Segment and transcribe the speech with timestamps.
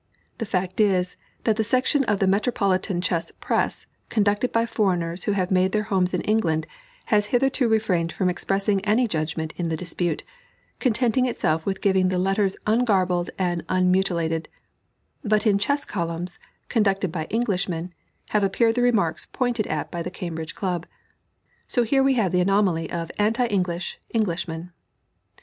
[0.39, 5.33] The fact is, that the section of the metropolitan chess press, conducted by foreigners who
[5.33, 6.65] have made their homes in England,
[7.13, 10.23] has hitherto refrained from expressing any judgment in the dispute,
[10.79, 14.49] contenting itself with giving the letters ungarbled and unmutilated;
[15.23, 17.93] but in chess columns, conducted by Englishmen,
[18.29, 20.87] have appeared the remarks pointed at by the Cambridge Club;
[21.67, 24.71] so here we have the anomaly of anti English Englishmen.